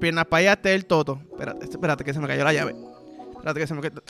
piernas 0.00 0.26
para 0.26 0.40
allá, 0.40 0.52
este 0.54 0.70
es 0.70 0.74
el 0.74 0.86
toto. 0.86 1.20
Espérate, 1.30 1.64
espérate, 1.66 2.04
que 2.04 2.12
se 2.12 2.20
me 2.20 2.26
cayó 2.26 2.42
la 2.42 2.52
llave. 2.52 2.74
Espérate, 3.32 3.60
que 3.60 3.66
se 3.66 3.74
me 3.74 3.80
cayó. 3.82 4.02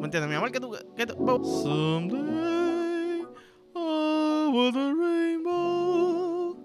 ¿Me 0.00 0.06
entiendes, 0.06 0.28
mi 0.28 0.34
amor? 0.34 0.50
Que 0.50 0.58
tú. 0.58 0.74
Que 0.96 1.06
tú... 1.06 1.14
Someday, 1.62 3.22
over 3.74 4.72
the 4.72 4.92
rainbow, 4.94 6.56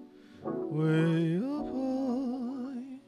way 0.70 1.38
up 1.38 1.68
high. 1.72 2.98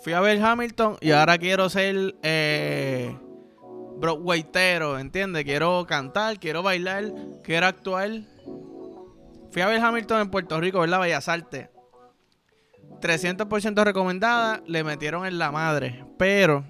Fui 0.00 0.12
a 0.12 0.20
ver 0.20 0.40
Hamilton 0.42 0.96
y 1.00 1.10
ahora 1.10 1.36
quiero 1.36 1.68
ser 1.68 2.14
eh, 2.22 3.14
Broadwaytero, 3.98 4.98
¿entiendes? 4.98 5.44
Quiero 5.44 5.84
cantar, 5.86 6.38
quiero 6.38 6.62
bailar, 6.62 7.12
quiero 7.42 7.66
actuar. 7.66 8.10
Fui 9.50 9.62
a 9.62 9.66
ver 9.66 9.80
Hamilton 9.80 10.20
en 10.20 10.30
Puerto 10.30 10.60
Rico, 10.60 10.80
¿verdad? 10.80 11.00
Bellas 11.00 11.28
Artes. 11.28 11.68
300% 13.00 13.84
recomendada, 13.84 14.62
le 14.66 14.84
metieron 14.84 15.24
en 15.26 15.38
la 15.38 15.50
madre. 15.50 16.04
Pero 16.18 16.64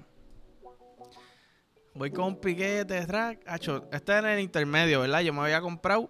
voy 1.95 2.11
con 2.11 2.25
un 2.25 2.39
piquete, 2.39 3.05
track. 3.05 3.41
Hacho, 3.47 3.87
este 3.91 4.13
es 4.13 4.19
en 4.19 4.25
el 4.25 4.39
intermedio, 4.39 5.01
¿verdad? 5.01 5.21
Yo 5.21 5.33
me 5.33 5.41
había 5.41 5.61
comprado. 5.61 6.09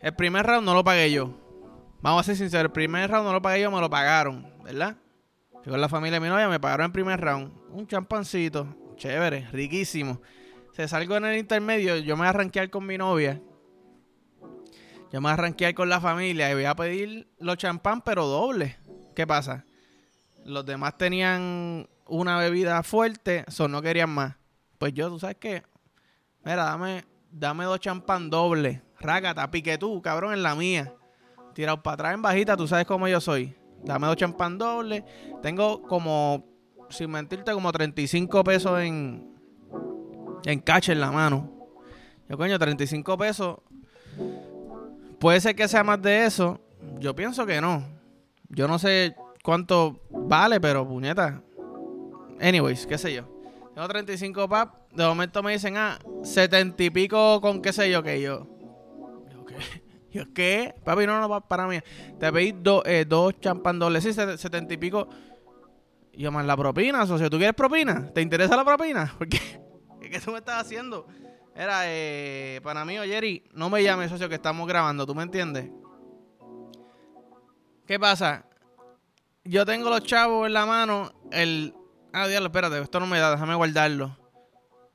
El 0.00 0.14
primer 0.14 0.46
round 0.46 0.64
no 0.64 0.74
lo 0.74 0.84
pagué 0.84 1.10
yo. 1.10 1.40
Vamos 2.00 2.20
a 2.20 2.24
ser 2.24 2.36
sinceros, 2.36 2.66
el 2.66 2.72
primer 2.72 3.10
round 3.10 3.26
no 3.26 3.32
lo 3.32 3.42
pagué 3.42 3.62
yo, 3.62 3.70
me 3.70 3.80
lo 3.80 3.88
pagaron, 3.88 4.46
¿verdad? 4.62 4.96
Yo 5.64 5.70
con 5.70 5.80
la 5.80 5.88
familia 5.88 6.20
de 6.20 6.20
mi 6.20 6.28
novia 6.28 6.48
me 6.48 6.60
pagaron 6.60 6.86
el 6.86 6.92
primer 6.92 7.20
round. 7.20 7.52
Un 7.70 7.86
champancito, 7.86 8.94
chévere, 8.96 9.48
riquísimo. 9.50 10.20
Se 10.72 10.86
salgo 10.86 11.16
en 11.16 11.24
el 11.24 11.38
intermedio, 11.38 11.96
yo 11.96 12.16
me 12.16 12.30
voy 12.30 12.50
a 12.58 12.68
con 12.68 12.84
mi 12.84 12.98
novia. 12.98 13.40
Yo 15.14 15.20
me 15.20 15.32
voy 15.32 15.64
a 15.64 15.74
con 15.74 15.88
la 15.88 16.00
familia 16.00 16.50
y 16.50 16.54
voy 16.54 16.64
a 16.64 16.74
pedir 16.74 17.28
los 17.38 17.56
champán, 17.56 18.02
pero 18.02 18.26
doble. 18.26 18.76
¿Qué 19.14 19.28
pasa? 19.28 19.64
Los 20.44 20.66
demás 20.66 20.98
tenían 20.98 21.88
una 22.08 22.36
bebida 22.38 22.82
fuerte, 22.82 23.44
eso 23.46 23.68
no 23.68 23.80
querían 23.80 24.10
más. 24.10 24.34
Pues 24.76 24.92
yo, 24.92 25.08
¿tú 25.08 25.20
sabes 25.20 25.36
qué? 25.36 25.62
Mira, 26.44 26.64
dame, 26.64 27.04
dame 27.30 27.64
dos 27.64 27.78
champán 27.78 28.28
doble. 28.28 28.82
Rácata, 28.98 29.48
pique 29.52 29.78
tú, 29.78 30.02
cabrón, 30.02 30.32
en 30.32 30.42
la 30.42 30.56
mía. 30.56 30.92
Tirado 31.54 31.80
para 31.80 31.94
atrás 31.94 32.14
en 32.14 32.22
bajita, 32.22 32.56
tú 32.56 32.66
sabes 32.66 32.84
cómo 32.84 33.06
yo 33.06 33.20
soy. 33.20 33.54
Dame 33.84 34.08
dos 34.08 34.16
champán 34.16 34.58
doble. 34.58 35.04
Tengo 35.42 35.80
como, 35.82 36.44
sin 36.90 37.08
mentirte, 37.12 37.52
como 37.52 37.70
35 37.70 38.42
pesos 38.42 38.80
en, 38.80 39.32
en 40.44 40.58
cash 40.58 40.90
en 40.90 40.98
la 40.98 41.12
mano. 41.12 41.68
Yo, 42.28 42.36
coño, 42.36 42.58
35 42.58 43.16
pesos. 43.16 43.58
Puede 45.24 45.40
ser 45.40 45.56
que 45.56 45.66
sea 45.68 45.82
más 45.82 46.02
de 46.02 46.26
eso. 46.26 46.60
Yo 46.98 47.16
pienso 47.16 47.46
que 47.46 47.58
no. 47.58 47.82
Yo 48.50 48.68
no 48.68 48.78
sé 48.78 49.16
cuánto 49.42 50.02
vale, 50.10 50.60
pero 50.60 50.86
puñeta. 50.86 51.42
Anyways, 52.38 52.86
qué 52.86 52.98
sé 52.98 53.14
yo. 53.14 53.22
Tengo 53.74 53.88
35 53.88 54.46
pap. 54.50 54.74
De 54.92 55.02
momento 55.06 55.42
me 55.42 55.52
dicen, 55.52 55.78
ah, 55.78 55.98
70 56.24 56.82
y 56.82 56.90
pico 56.90 57.40
con 57.40 57.62
qué 57.62 57.72
sé 57.72 57.90
yo 57.90 58.02
que 58.02 58.20
yo. 58.20 58.46
Qué. 59.48 59.82
Yo 60.12 60.24
qué. 60.34 60.74
Papi, 60.84 61.06
no, 61.06 61.18
no, 61.18 61.40
para 61.40 61.66
mí. 61.68 61.78
Te 62.20 62.30
pedí 62.30 62.54
eh, 62.84 63.06
dos 63.08 63.40
champán 63.40 63.78
dobles. 63.78 64.04
Sí, 64.04 64.12
70 64.12 64.74
y 64.74 64.76
pico. 64.76 65.08
Y 66.12 66.22
yo 66.24 66.32
más 66.32 66.44
la 66.44 66.54
propina, 66.54 67.06
socio. 67.06 67.30
¿Tú 67.30 67.38
quieres 67.38 67.56
propina? 67.56 68.12
¿Te 68.12 68.20
interesa 68.20 68.56
la 68.56 68.64
propina? 68.64 69.14
Porque, 69.18 69.40
¿qué 70.02 70.20
tú 70.20 70.32
me 70.32 70.38
estás 70.38 70.60
haciendo? 70.60 71.06
Era, 71.54 71.82
eh, 71.84 72.60
para 72.64 72.84
mí, 72.84 72.96
Jerry, 72.96 73.44
no 73.52 73.70
me 73.70 73.82
llames, 73.82 74.10
socio, 74.10 74.28
que 74.28 74.34
estamos 74.34 74.66
grabando. 74.66 75.06
¿Tú 75.06 75.14
me 75.14 75.22
entiendes? 75.22 75.70
¿Qué 77.86 77.98
pasa? 77.98 78.46
Yo 79.44 79.64
tengo 79.64 79.88
los 79.88 80.02
chavos 80.02 80.46
en 80.46 80.54
la 80.54 80.66
mano. 80.66 81.12
El. 81.30 81.74
Ah, 82.12 82.26
diablo, 82.26 82.46
espérate, 82.46 82.80
esto 82.80 82.98
no 82.98 83.06
me 83.06 83.18
da, 83.18 83.30
déjame 83.30 83.54
guardarlo. 83.54 84.16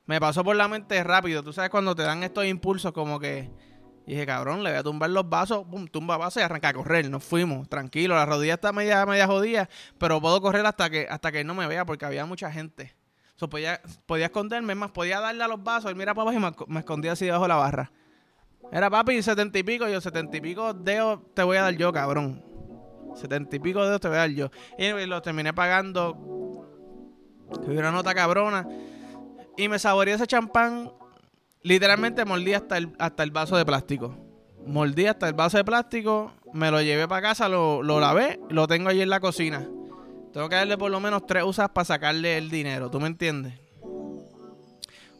Me 0.06 0.20
pasó 0.20 0.44
por 0.44 0.56
la 0.56 0.68
mente 0.68 1.02
rápido. 1.02 1.42
Tú 1.42 1.52
sabes 1.52 1.70
cuando 1.70 1.94
te 1.94 2.02
dan 2.02 2.22
estos 2.24 2.44
impulsos 2.44 2.92
como 2.92 3.18
que. 3.18 3.50
dije, 4.06 4.26
cabrón, 4.26 4.62
le 4.62 4.70
voy 4.70 4.78
a 4.80 4.82
tumbar 4.82 5.08
los 5.08 5.30
vasos, 5.30 5.64
pum, 5.64 5.86
tumba 5.86 6.18
vasos 6.18 6.42
y 6.42 6.44
arranca 6.44 6.68
a 6.70 6.74
correr. 6.74 7.08
Nos 7.08 7.24
fuimos, 7.24 7.70
tranquilo. 7.70 8.16
La 8.16 8.26
rodilla 8.26 8.54
está 8.54 8.72
media, 8.72 9.06
media 9.06 9.26
jodida, 9.26 9.70
pero 9.98 10.20
puedo 10.20 10.42
correr 10.42 10.66
hasta 10.66 10.90
que, 10.90 11.06
hasta 11.08 11.32
que 11.32 11.42
no 11.42 11.54
me 11.54 11.66
vea 11.66 11.86
porque 11.86 12.04
había 12.04 12.26
mucha 12.26 12.52
gente. 12.52 12.99
So, 13.40 13.48
podía, 13.48 13.80
podía 14.04 14.26
esconderme, 14.26 14.74
más, 14.74 14.90
podía 14.90 15.18
darle 15.18 15.42
a 15.42 15.48
los 15.48 15.64
vasos. 15.64 15.90
Él 15.90 15.96
mira 15.96 16.12
para 16.12 16.30
abajo 16.30 16.36
y 16.36 16.66
me, 16.66 16.74
me 16.74 16.80
escondía 16.80 17.12
así 17.12 17.24
debajo 17.24 17.44
de 17.44 17.48
la 17.48 17.56
barra. 17.56 17.90
Era 18.70 18.90
papi, 18.90 19.22
setenta 19.22 19.58
y 19.58 19.62
pico, 19.62 19.88
yo 19.88 19.98
setenta 20.02 20.36
y 20.36 20.42
pico 20.42 20.74
dedos 20.74 21.20
te 21.32 21.42
voy 21.42 21.56
a 21.56 21.62
dar 21.62 21.74
yo, 21.74 21.90
cabrón. 21.90 22.44
Setenta 23.14 23.56
y 23.56 23.58
pico 23.58 23.82
dedos 23.82 23.98
te 23.98 24.08
voy 24.08 24.18
a 24.18 24.20
dar 24.20 24.30
yo. 24.30 24.50
Y 24.76 24.90
los 25.06 25.22
terminé 25.22 25.54
pagando. 25.54 26.66
Que 27.64 27.70
una 27.70 27.90
nota 27.90 28.12
cabrona. 28.12 28.68
Y 29.56 29.68
me 29.68 29.78
saboreé 29.78 30.16
ese 30.16 30.26
champán. 30.26 30.92
Literalmente 31.62 32.26
mordí 32.26 32.52
hasta 32.52 32.76
el, 32.76 32.94
hasta 32.98 33.22
el 33.22 33.30
vaso 33.30 33.56
de 33.56 33.64
plástico. 33.64 34.14
Mordí 34.66 35.06
hasta 35.06 35.26
el 35.28 35.32
vaso 35.32 35.56
de 35.56 35.64
plástico. 35.64 36.30
Me 36.52 36.70
lo 36.70 36.82
llevé 36.82 37.08
para 37.08 37.22
casa, 37.22 37.48
lo, 37.48 37.82
lo 37.82 38.00
lavé. 38.00 38.38
Lo 38.50 38.68
tengo 38.68 38.90
allí 38.90 39.00
en 39.00 39.08
la 39.08 39.20
cocina. 39.20 39.66
Tengo 40.32 40.48
que 40.48 40.54
darle 40.54 40.78
por 40.78 40.90
lo 40.90 41.00
menos 41.00 41.26
tres 41.26 41.42
usas 41.44 41.68
para 41.70 41.84
sacarle 41.84 42.38
el 42.38 42.50
dinero. 42.50 42.90
¿Tú 42.90 43.00
me 43.00 43.08
entiendes? 43.08 43.54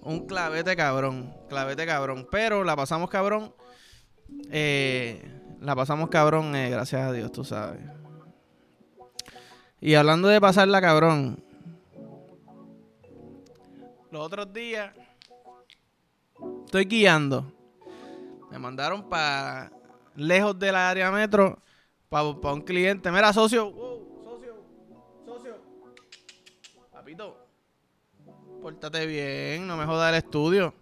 Un 0.02 0.26
clavete 0.26 0.76
cabrón. 0.76 1.34
Clavete 1.48 1.84
cabrón. 1.84 2.28
Pero 2.30 2.62
la 2.62 2.76
pasamos 2.76 3.10
cabrón. 3.10 3.52
Eh, 4.50 5.22
la 5.60 5.74
pasamos 5.74 6.08
cabrón, 6.08 6.54
eh, 6.56 6.70
gracias 6.70 7.02
a 7.02 7.12
Dios, 7.12 7.30
tú 7.32 7.44
sabes. 7.44 7.80
Y 9.80 9.94
hablando 9.94 10.28
de 10.28 10.40
pasarla 10.40 10.80
cabrón. 10.80 11.42
Los 14.10 14.26
otros 14.26 14.52
días. 14.52 14.94
Estoy 16.64 16.84
guiando. 16.84 17.52
Me 18.50 18.58
mandaron 18.58 19.08
para 19.08 19.72
lejos 20.16 20.58
del 20.58 20.76
área 20.76 21.10
metro. 21.10 21.58
Para 22.08 22.24
un 22.24 22.62
cliente. 22.62 23.10
Mira, 23.10 23.32
socio. 23.32 23.89
Pórtate 28.70 29.04
bien. 29.04 29.66
No 29.66 29.76
me 29.76 29.84
jodas 29.84 30.10
el 30.10 30.18
estudio. 30.18 30.72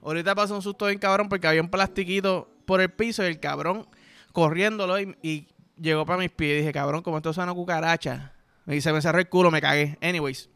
Ahorita 0.00 0.36
pasó 0.36 0.54
un 0.54 0.62
susto 0.62 0.86
bien 0.86 1.00
cabrón 1.00 1.28
porque 1.28 1.48
había 1.48 1.60
un 1.60 1.68
plastiquito 1.68 2.48
por 2.64 2.80
el 2.80 2.90
piso 2.90 3.24
y 3.24 3.26
el 3.26 3.40
cabrón 3.40 3.88
corriéndolo 4.32 5.00
y, 5.00 5.48
llegó 5.76 6.06
para 6.06 6.20
mis 6.20 6.30
pies. 6.30 6.52
Y 6.52 6.58
dije, 6.58 6.72
cabrón, 6.72 7.02
como 7.02 7.16
esto 7.16 7.32
suena 7.32 7.52
cucaracha. 7.52 8.34
Y 8.68 8.80
se 8.80 8.92
me 8.92 9.02
cerró 9.02 9.18
el 9.18 9.28
culo, 9.28 9.50
me 9.50 9.60
cagué. 9.60 9.98
Anyways. 10.00 10.48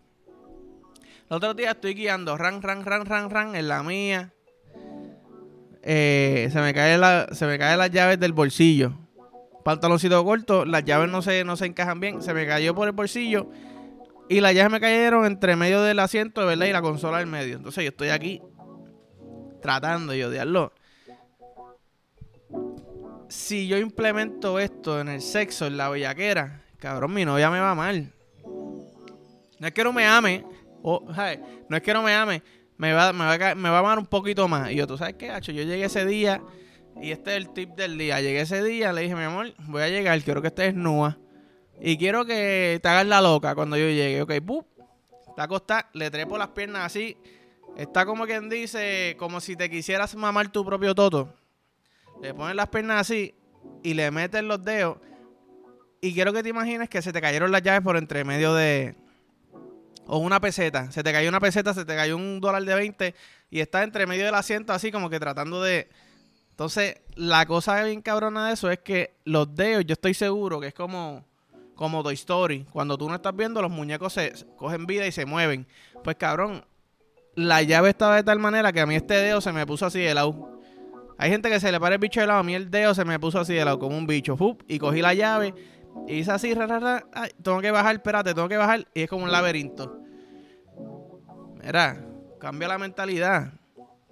El 1.29 1.37
otro 1.39 1.53
día 1.53 1.73
estoy 1.73 1.95
guiando, 1.95 2.37
ran, 2.37 2.63
ran, 2.63 2.85
ran, 2.85 3.05
ran, 3.05 3.29
ran, 3.29 3.57
en 3.57 3.67
la 3.67 3.83
mía. 3.83 4.33
Eh, 5.83 6.49
se 6.53 6.61
me 6.61 6.73
cae 6.73 6.97
la, 6.97 7.27
se 7.33 7.45
me 7.45 7.59
caen 7.59 7.79
las 7.79 7.91
llaves 7.91 8.21
del 8.21 8.33
bolsillo. 8.33 8.93
Pantaloncito 9.65 10.25
corto, 10.25 10.65
las 10.65 10.85
llaves 10.85 11.11
no 11.11 11.23
se, 11.23 11.43
no 11.43 11.57
se 11.57 11.67
encajan 11.67 11.99
bien. 11.99 12.23
Se 12.23 12.33
me 12.35 12.47
cayó 12.47 12.73
por 12.73 12.87
el 12.87 12.93
bolsillo. 12.93 13.49
Y 14.33 14.41
las 14.41 14.55
llaves 14.55 14.73
me 14.73 14.81
cayeron 14.81 15.25
entre 15.27 15.57
medio 15.57 15.83
del 15.83 15.99
asiento, 15.99 16.47
¿verdad? 16.47 16.67
Y 16.67 16.73
la 16.73 16.83
consola 16.83 17.21
en 17.21 17.31
medio. 17.31 17.57
Entonces 17.57 17.85
yo 17.85 17.91
estoy 17.91 18.09
aquí 18.09 18.41
tratando 19.61 20.13
de 20.13 20.25
odiarlo 20.25 20.73
si 23.33 23.67
yo 23.67 23.79
implemento 23.79 24.59
esto 24.59 25.01
en 25.01 25.09
el 25.09 25.23
sexo, 25.23 25.67
en 25.67 25.79
la 25.79 25.89
bellaquera, 25.89 26.63
cabrón, 26.79 27.15
mi 27.15 27.25
novia 27.25 27.51
me 27.51 27.61
va 27.61 27.75
mal. 27.75 28.13
No 29.59 29.67
es 29.67 29.73
que 29.73 29.83
no 29.83 29.93
me 29.93 30.07
ame, 30.07 30.45
no 30.85 31.77
es 31.77 31.83
que 31.83 31.95
no 31.95 32.03
me 32.03 32.15
ame, 32.15 32.43
me 32.77 32.93
va, 32.93 33.11
me, 33.15 33.25
va, 33.25 33.55
me 33.55 33.71
va 33.71 33.77
a 33.77 33.81
amar 33.81 33.99
un 33.99 34.05
poquito 34.05 34.47
más. 34.49 34.71
Y 34.71 34.75
yo, 34.75 34.87
¿tú 34.87 34.99
sabes 34.99 35.15
qué, 35.15 35.31
hacho? 35.31 35.51
Yo 35.51 35.63
llegué 35.63 35.85
ese 35.85 36.05
día, 36.05 36.43
y 37.01 37.11
este 37.11 37.31
es 37.31 37.37
el 37.39 37.49
tip 37.55 37.71
del 37.71 37.97
día. 37.97 38.21
Llegué 38.21 38.43
ese 38.43 38.63
día, 38.63 38.93
le 38.93 39.01
dije, 39.01 39.17
mi 39.17 39.23
amor, 39.23 39.55
voy 39.67 39.81
a 39.81 39.89
llegar, 39.89 40.21
quiero 40.21 40.43
que 40.43 40.49
estés 40.49 40.75
nua. 40.75 41.19
Y 41.85 41.99
quiero 41.99 42.25
que 42.25 42.79
te 42.83 42.89
hagas 42.89 43.07
la 43.07 43.21
loca 43.21 43.55
cuando 43.55 43.77
yo 43.77 43.87
llegue. 43.87 44.23
Ok, 44.23 44.35
¡pup! 44.47 44.67
Está 45.29 45.45
acostada, 45.45 45.91
le 45.95 46.11
trepo 46.11 46.39
las 46.39 46.49
piernas 46.49 46.87
así. 46.87 47.17
Está 47.77 48.07
como 48.07 48.25
quien 48.25 48.49
dice, 48.49 49.17
como 49.19 49.41
si 49.41 49.57
te 49.57 49.69
quisieras 49.69 50.15
mamar 50.15 50.53
tu 50.53 50.65
propio 50.65 50.95
toto 50.95 51.35
le 52.23 52.33
pones 52.35 52.55
las 52.55 52.69
piernas 52.69 53.01
así 53.01 53.35
y 53.83 53.95
le 53.95 54.11
metes 54.11 54.43
los 54.45 54.65
dedos. 54.65 54.99
Y 56.01 56.15
quiero 56.15 56.33
que 56.33 56.43
te 56.43 56.49
imagines 56.49 56.89
que 56.89 57.03
se 57.03 57.13
te 57.13 57.21
cayeron 57.21 57.51
las 57.53 57.63
llaves 57.63 57.83
por 57.83 57.97
entre 57.97 58.25
medio 58.25 58.55
de. 58.55 58.95
O 60.07 60.19
una 60.19 60.41
peseta. 60.41 60.91
Se 60.91 61.03
te 61.03 61.13
cayó 61.13 61.29
una 61.29 61.41
peseta, 61.41 61.75
se 61.75 61.85
te 61.85 61.95
cayó 61.95 62.17
un 62.17 62.41
dólar 62.41 62.65
de 62.65 62.75
20 62.75 63.15
y 63.51 63.61
está 63.61 63.83
entre 63.83 64.07
medio 64.07 64.25
del 64.25 64.35
asiento 64.35 64.73
así 64.73 64.91
como 64.91 65.11
que 65.11 65.21
tratando 65.21 65.63
de. 65.63 65.89
Entonces, 66.51 67.01
la 67.15 67.45
cosa 67.47 67.83
bien 67.83 68.03
cabrona 68.03 68.49
de 68.49 68.55
eso 68.55 68.71
es 68.71 68.79
que 68.79 69.17
los 69.25 69.55
dedos, 69.55 69.85
yo 69.85 69.95
estoy 69.95 70.15
seguro 70.15 70.61
que 70.61 70.69
es 70.69 70.75
como, 70.75 71.25
como 71.75 72.03
Toy 72.03 72.15
Story. 72.15 72.67
Cuando 72.71 72.97
tú 72.99 73.09
no 73.09 73.15
estás 73.15 73.35
viendo, 73.35 73.63
los 73.63 73.71
muñecos 73.71 74.13
se 74.13 74.33
cogen 74.57 74.87
vida 74.87 75.07
y 75.07 75.13
se 75.13 75.27
mueven. 75.27 75.67
Pues 76.05 76.17
cabrón, 76.17 76.65
la 77.35 77.63
llave 77.63 77.91
estaba 77.91 78.17
de 78.17 78.23
tal 78.23 78.39
manera 78.39 78.73
que 78.73 78.81
a 78.81 78.87
mí 78.87 78.95
este 78.95 79.15
dedo 79.15 79.41
se 79.41 79.53
me 79.53 79.67
puso 79.67 79.87
así 79.87 80.01
de 80.01 80.15
lado. 80.15 80.61
Hay 81.19 81.31
gente 81.31 81.49
que 81.51 81.61
se 81.61 81.71
le 81.71 81.79
para 81.79 81.95
el 81.95 82.01
bicho 82.01 82.21
de 82.21 82.27
lado. 82.27 82.41
A 82.41 82.43
mí 82.43 82.55
el 82.55 82.71
dedo 82.71 82.95
se 82.95 83.05
me 83.05 83.19
puso 83.19 83.41
así 83.41 83.55
de 83.55 83.65
lado, 83.65 83.79
como 83.79 83.97
un 83.97 84.07
bicho. 84.07 84.37
y 84.67 84.79
cogí 84.79 85.01
la 85.01 85.15
llave. 85.15 85.55
Y 86.09 86.17
hice 86.17 86.33
así, 86.33 86.55
ra, 86.55 87.05
Ay, 87.13 87.31
tengo 87.43 87.61
que 87.61 87.71
bajar, 87.71 87.95
espérate, 87.95 88.35
tengo 88.35 88.49
que 88.49 88.57
bajar. 88.57 88.87
Y 88.95 89.03
es 89.03 89.11
como 89.11 89.25
un 89.25 89.33
laberinto. 89.33 90.01
Mira, 91.63 92.05
cambia 92.41 92.69
la 92.69 92.79
mentalidad. 92.79 93.53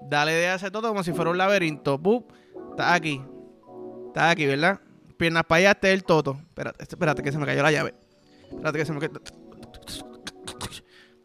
Dale 0.02 0.32
de 0.32 0.48
hacer 0.48 0.70
todo 0.70 0.88
como 0.88 1.02
si 1.02 1.12
fuera 1.12 1.30
un 1.30 1.38
laberinto. 1.38 2.00
¡Pup! 2.00 2.32
Estás 2.70 2.92
aquí. 2.92 3.22
Estás 4.08 4.32
aquí, 4.32 4.46
¿verdad? 4.46 4.80
Piernas 5.20 5.44
para 5.44 5.58
allá, 5.58 5.70
este 5.72 5.88
es 5.88 5.94
el 5.98 6.04
toto. 6.04 6.38
Espérate, 6.48 6.82
espérate, 6.82 7.22
que 7.22 7.30
se 7.30 7.36
me 7.36 7.44
cayó 7.44 7.62
la 7.62 7.70
llave. 7.70 7.94
Espérate, 8.50 8.78
que 8.78 8.86
se 8.86 8.92
me 8.94 9.00
cayó. 9.00 9.20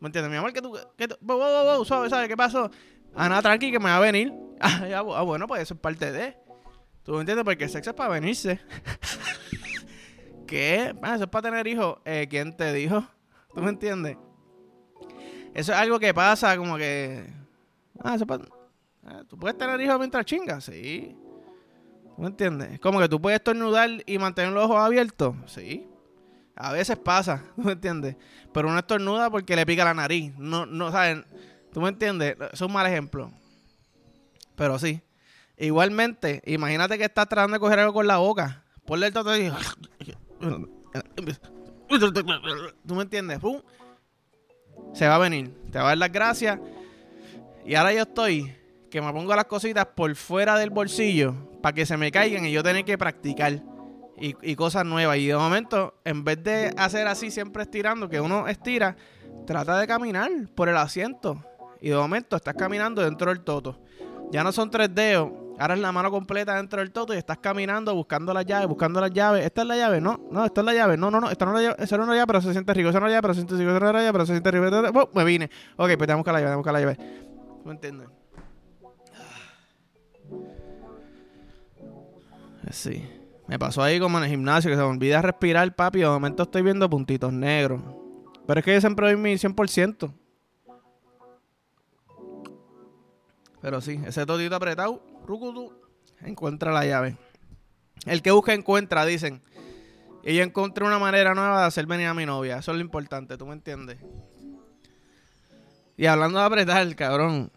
¿Me 0.01 0.07
entiendes? 0.07 0.29
Mi 0.29 0.35
amor, 0.35 0.51
que 0.51 0.61
tú. 0.61 0.77
Que 0.97 1.07
tú 1.07 1.15
wow, 1.21 1.37
wow, 1.37 1.77
wow, 1.77 1.85
¿sabes? 1.85 2.27
¿Qué 2.27 2.35
pasó? 2.35 2.69
Ah, 3.15 3.29
nada, 3.29 3.41
tranqui, 3.41 3.71
que 3.71 3.79
me 3.79 3.85
va 3.85 3.95
a 3.97 4.01
venir. 4.01 4.33
Ah, 4.59 4.87
ah, 4.93 5.21
bueno, 5.21 5.47
pues 5.47 5.61
eso 5.61 5.73
es 5.73 5.79
parte 5.79 6.11
de. 6.13 6.37
¿Tú 7.03 7.13
me 7.13 7.19
entiendes? 7.19 7.43
Porque 7.43 7.65
el 7.65 7.69
sexo 7.69 7.91
es 7.91 7.95
para 7.95 8.09
venirse. 8.09 8.59
¿Qué? 10.47 10.93
Ah, 11.01 11.15
eso 11.15 11.25
es 11.25 11.29
para 11.29 11.49
tener 11.49 11.65
hijos. 11.67 11.97
Eh, 12.03 12.27
¿Quién 12.29 12.55
te 12.55 12.71
dijo? 12.73 13.05
¿Tú 13.53 13.61
me 13.61 13.69
entiendes? 13.69 14.17
Eso 15.53 15.71
es 15.73 15.77
algo 15.77 15.99
que 15.99 16.13
pasa 16.13 16.55
como 16.57 16.77
que... 16.77 17.25
Ah, 17.99 18.15
eso 18.15 18.25
pasa... 18.25 18.45
Ah, 19.05 19.23
¿Tú 19.27 19.37
puedes 19.37 19.57
tener 19.57 19.79
hijos 19.81 19.99
mientras 19.99 20.25
chingas? 20.25 20.63
Sí. 20.63 21.15
¿Tú 22.15 22.21
me 22.21 22.27
entiendes? 22.27 22.79
Como 22.79 22.99
que 22.99 23.09
tú 23.09 23.21
puedes 23.21 23.37
estornudar 23.37 23.89
y 24.05 24.17
mantener 24.17 24.51
los 24.51 24.65
ojos 24.65 24.77
abiertos. 24.77 25.35
Sí. 25.47 25.87
A 26.55 26.71
veces 26.71 26.97
pasa, 26.97 27.43
¿tú 27.55 27.61
me 27.63 27.73
entiendes? 27.73 28.15
Pero 28.53 28.69
uno 28.69 28.79
estornuda 28.79 29.29
porque 29.29 29.55
le 29.55 29.65
pica 29.65 29.83
la 29.83 29.93
nariz. 29.93 30.33
No, 30.37 30.65
no, 30.65 30.91
¿saben? 30.91 31.25
¿Tú 31.73 31.81
me 31.81 31.89
entiendes? 31.89 32.37
Es 32.53 32.61
un 32.61 32.71
mal 32.71 32.87
ejemplo. 32.87 33.31
Pero 34.55 34.79
sí. 34.79 35.01
Igualmente, 35.57 36.41
imagínate 36.45 36.97
que 36.97 37.05
estás 37.05 37.27
tratando 37.27 37.55
de 37.55 37.59
coger 37.59 37.79
algo 37.79 37.93
con 37.93 38.07
la 38.07 38.17
boca. 38.17 38.63
Ponle 38.85 39.07
el 39.07 39.13
toto 39.13 39.35
y... 39.37 39.51
¿Tú 42.85 42.95
me 42.95 43.01
entiendes? 43.03 43.39
¡Pum! 43.39 43.61
se 44.93 45.07
va 45.07 45.15
a 45.15 45.19
venir. 45.19 45.53
Te 45.71 45.77
va 45.77 45.85
a 45.85 45.87
dar 45.89 45.97
las 45.97 46.11
gracias. 46.11 46.59
Y 47.65 47.75
ahora 47.75 47.93
yo 47.93 48.03
estoy 48.03 48.55
que 48.95 49.01
me 49.01 49.11
pongo 49.11 49.35
las 49.35 49.43
cositas 49.43 49.87
por 49.87 50.15
fuera 50.15 50.57
del 50.57 50.69
bolsillo 50.69 51.35
para 51.61 51.73
que 51.73 51.85
se 51.85 51.97
me 51.97 52.13
caigan 52.13 52.45
y 52.45 52.53
yo 52.53 52.63
tener 52.63 52.85
que 52.85 52.97
practicar 52.97 53.61
y, 54.15 54.55
cosas 54.55 54.85
nuevas. 54.85 55.17
Y 55.17 55.27
de 55.27 55.35
momento, 55.35 55.95
en 56.05 56.23
vez 56.23 56.41
de 56.41 56.73
hacer 56.77 57.05
así 57.05 57.29
siempre 57.29 57.63
estirando, 57.63 58.07
que 58.07 58.21
uno 58.21 58.47
estira, 58.47 58.95
trata 59.45 59.77
de 59.79 59.85
caminar 59.85 60.31
por 60.55 60.69
el 60.69 60.77
asiento. 60.77 61.43
Y 61.81 61.89
de 61.89 61.97
momento 61.97 62.37
estás 62.37 62.53
caminando 62.53 63.01
dentro 63.01 63.31
del 63.31 63.41
toto. 63.41 63.81
Ya 64.31 64.45
no 64.45 64.53
son 64.53 64.71
tres 64.71 64.95
dedos, 64.95 65.29
ahora 65.59 65.73
es 65.73 65.81
la 65.81 65.91
mano 65.91 66.09
completa 66.09 66.55
dentro 66.55 66.79
del 66.79 66.93
toto 66.93 67.13
y 67.13 67.17
estás 67.17 67.39
caminando 67.39 67.93
buscando 67.93 68.33
las 68.33 68.45
llaves, 68.45 68.69
buscando 68.69 69.01
las 69.01 69.11
llaves. 69.11 69.45
Esta 69.45 69.63
es 69.63 69.67
la 69.67 69.75
llave, 69.75 69.99
no, 69.99 70.21
no, 70.31 70.45
esta 70.45 70.61
es 70.61 70.65
la 70.65 70.73
llave, 70.73 70.95
no, 70.95 71.11
no, 71.11 71.19
no, 71.19 71.29
esta 71.29 71.43
no 71.43 71.51
es 71.51 71.55
la 71.57 71.69
llave, 71.69 71.83
esa 71.83 71.97
no 71.97 72.03
es 72.03 72.09
la 72.09 72.15
llave, 72.15 72.27
pero 72.27 72.41
se 72.41 72.53
siente 72.53 72.73
rico, 72.73 72.89
esa 72.91 73.01
no 73.01 73.07
es 73.07 73.11
la 73.11 73.17
llave, 73.17 73.21
pero 73.23 73.33
se 73.33 73.41
siente 73.41 73.57
rico, 73.57 73.71
esa 73.71 73.79
no 73.81 73.87
es 73.87 73.93
la 73.93 73.99
llave, 73.99 74.13
pero 74.13 74.25
se 74.25 74.31
siente 74.31 74.51
rico. 74.51 75.09
me 75.13 75.23
vine. 75.25 75.49
Ok, 75.75 75.89
pues 75.97 76.07
tenemos 76.07 76.23
que 76.23 76.31
la 76.31 76.39
llave, 76.39 76.47
tenemos 76.51 76.65
que 76.65 76.71
la 76.71 76.79
llave. 76.79 76.97
¿No 77.65 77.71
entiendes? 77.71 78.07
Sí. 82.71 83.07
Me 83.47 83.59
pasó 83.59 83.83
ahí 83.83 83.99
como 83.99 84.17
en 84.17 84.23
el 84.23 84.29
gimnasio 84.29 84.71
que 84.71 84.75
se 84.75 84.81
me 84.81 84.87
olvida 84.87 85.21
respirar, 85.21 85.75
papi. 85.75 85.99
De 85.99 86.07
momento 86.07 86.43
estoy 86.43 86.63
viendo 86.63 86.89
puntitos 86.89 87.31
negros. 87.31 87.81
Pero 88.47 88.59
es 88.59 88.65
que 88.65 88.73
yo 88.73 88.81
siempre 88.81 89.07
doy 89.07 89.17
mi 89.17 89.33
100%. 89.33 90.13
Pero 93.61 93.81
sí, 93.81 93.99
ese 94.05 94.25
todito 94.25 94.55
apretado, 94.55 95.01
rucutu, 95.25 95.73
encuentra 96.21 96.71
la 96.71 96.85
llave. 96.85 97.17
El 98.05 98.21
que 98.21 98.31
busca 98.31 98.53
encuentra, 98.53 99.05
dicen. 99.05 99.41
Y 100.23 100.35
yo 100.35 100.43
encontré 100.43 100.85
una 100.85 100.99
manera 100.99 101.33
nueva 101.35 101.61
de 101.61 101.67
hacer 101.67 101.85
venir 101.85 102.07
a 102.07 102.13
mi 102.13 102.25
novia. 102.25 102.57
Eso 102.57 102.71
es 102.71 102.77
lo 102.77 102.83
importante, 102.83 103.37
¿tú 103.37 103.45
me 103.45 103.53
entiendes? 103.53 103.97
Y 105.97 106.05
hablando 106.07 106.39
de 106.39 106.45
apretar, 106.45 106.95
cabrón. 106.95 107.51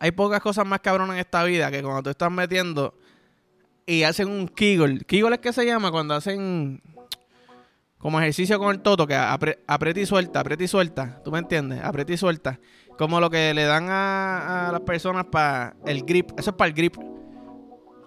Hay 0.00 0.12
pocas 0.12 0.40
cosas 0.40 0.66
más 0.66 0.80
cabrón 0.80 1.10
en 1.12 1.18
esta 1.18 1.44
vida 1.44 1.70
que 1.70 1.82
cuando 1.82 2.02
tú 2.02 2.10
estás 2.10 2.30
metiendo 2.30 2.94
y 3.86 4.02
hacen 4.02 4.28
un 4.28 4.48
Kegel. 4.48 5.04
Kegel 5.06 5.32
es 5.34 5.38
que 5.40 5.52
se 5.52 5.66
llama 5.66 5.90
cuando 5.90 6.14
hacen 6.14 6.82
como 8.04 8.20
ejercicio 8.20 8.58
con 8.58 8.70
el 8.70 8.80
toto, 8.82 9.06
que 9.06 9.14
aprieta 9.14 9.98
y 9.98 10.04
suelta, 10.04 10.40
aprieta 10.40 10.62
y 10.62 10.68
suelta. 10.68 11.22
¿Tú 11.24 11.32
me 11.32 11.38
entiendes? 11.38 11.82
Aprieta 11.82 12.12
y 12.12 12.16
suelta. 12.18 12.60
Como 12.98 13.18
lo 13.18 13.30
que 13.30 13.54
le 13.54 13.64
dan 13.64 13.86
a, 13.88 14.68
las 14.70 14.82
personas 14.82 15.24
para 15.24 15.74
el 15.86 16.02
grip. 16.02 16.38
Eso 16.38 16.50
es 16.50 16.56
para 16.56 16.68
el 16.68 16.74
grip. 16.74 16.96